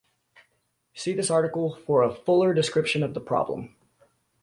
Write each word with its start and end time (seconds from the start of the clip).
See 0.95 1.13
this 1.13 1.29
article 1.29 1.75
for 1.85 2.01
a 2.01 2.11
fuller 2.11 2.55
description 2.55 3.03
of 3.03 3.13
the 3.13 3.21
problem. 3.21 3.75